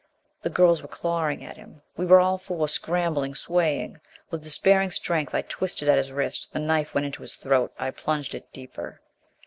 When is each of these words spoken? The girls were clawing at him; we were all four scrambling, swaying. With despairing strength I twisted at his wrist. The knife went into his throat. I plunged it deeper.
The 0.41 0.49
girls 0.49 0.81
were 0.81 0.87
clawing 0.87 1.45
at 1.45 1.57
him; 1.57 1.83
we 1.95 2.07
were 2.07 2.19
all 2.19 2.39
four 2.39 2.67
scrambling, 2.67 3.35
swaying. 3.35 4.01
With 4.31 4.41
despairing 4.41 4.89
strength 4.89 5.35
I 5.35 5.43
twisted 5.43 5.87
at 5.87 5.99
his 5.99 6.11
wrist. 6.11 6.51
The 6.51 6.59
knife 6.59 6.95
went 6.95 7.05
into 7.05 7.21
his 7.21 7.35
throat. 7.35 7.71
I 7.77 7.91
plunged 7.91 8.33
it 8.33 8.51
deeper. 8.51 8.99